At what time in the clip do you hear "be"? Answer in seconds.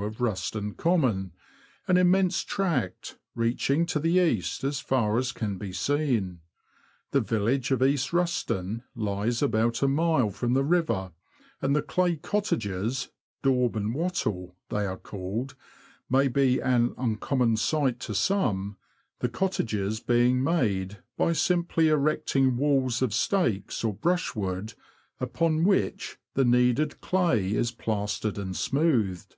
5.58-5.74, 16.28-16.62